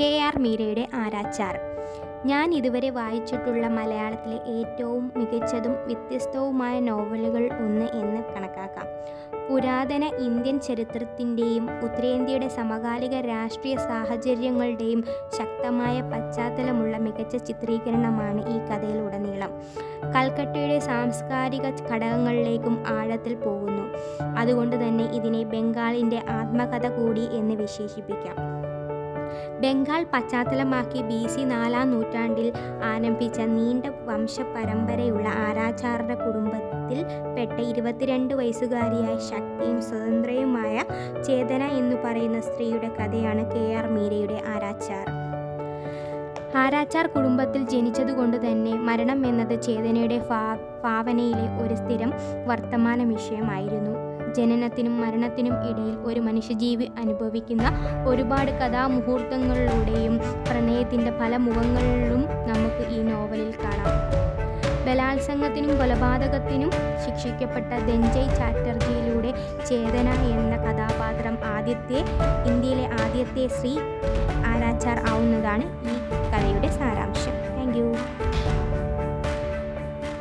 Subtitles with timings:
[0.00, 1.60] K R മീരയുടെ ആരാച്ചാർ.
[2.26, 8.86] ഞാൻ ഇതുവരെ വായിച്ചിട്ടുള്ള മലയാളത്തിലെ ഏറ്റവും മികച്ചതും വ്യത്യസ്തവുമായ നോവലുകൾ ഒന്ന് എന്ന് കണക്കാക്കാം.
[9.50, 15.04] പുരാതന ഇന്ത്യൻ ചരിത്രത്തിന്റെയും ഉത്തരേന്ത്യയുടെ സമകാലിക രാഷ്ട്രീയ സാഹചര്യങ്ങളുടെയും
[15.38, 19.62] ശക്തമായ പശ്ചാത്തലമുള്ള മികച്ച ചിത്രീകരണമാണ് ഈ കഥയിലുടനീളം.
[20.16, 23.94] കൽക്കട്ടയുടെ സാംസ്കാരിക ഘടകങ്ങളിലേക്കും ആഴത്തിൽ പോകുന്നു.
[24.38, 28.65] അതുകൊണ്ട് തന്നെ ഇതിനെ ബംഗാളിന്റെ ആത്മകഥ കൂടി എന്ന് വിശേഷിപ്പിക്കാം.
[29.62, 32.48] ബംഗാൾ പശ്ചാത്തലമാക്കി ബി സി നാലാം നൂറ്റാണ്ടിൽ
[32.82, 36.98] ആരംഭിച്ച നീണ്ട വംശപരമ്പരയുള്ള ആരാചാരുടെ കുടുംബത്തിൽ
[37.36, 40.74] പെട്ട ഇരുപത്തിരണ്ട് വയസ്സുകാരിയായ ശക്തിയും സ്വതന്ത്രയുമായ
[41.22, 45.06] ചേതന എന്ന് പറയുന്ന സ്ത്രീയുടെ കഥയാണ് കെ ആർ മീരയുടെ ആരാച്ചാർ
[46.56, 50.18] ആരാച്ചാർ കുടുംബത്തിൽ ജനിച്ചതുകൊണ്ട് തന്നെ മരണം എന്നത് ചേതനയുടെ
[50.84, 52.10] ഭാവനയിലെ ഒരു സ്ഥിരം
[52.46, 53.94] വർത്തമാന വിഷയമായിരുന്നു.
[54.36, 57.66] ജനനത്തിനും മരണത്തിനും ഇടയിൽ ഒരു മനുഷ്യജീവി അനുഭവിക്കുന്ന
[58.06, 60.16] ഒരുപാട് കഥാമുഹൂർത്തങ്ങളിലൂടെയും
[60.48, 63.92] പ്രണയത്തിന്റെ പല മുഖങ്ങളിലും നമുക്ക് ഈ നോവലിൽ കാണാം.
[64.86, 66.70] ബലാത്സംഗത്തിനും കൊലപാതകത്തിനും
[67.04, 69.30] ശിക്ഷിക്കപ്പെട്ട ദഞ്ജയ് ചാറ്റർജിയിലൂടെ
[69.68, 72.00] ചേതന എന്ന കഥാപാത്രം ആദ്യത്തെ
[72.50, 73.72] ഇന്ത്യയിലെ ആദ്യത്തെ സ്ത്രീ
[74.50, 75.96] ആരാച്ചാർ ആവുന്നതാണ് ഈ
[76.32, 77.15] കഥയുടെ സാരാംശം.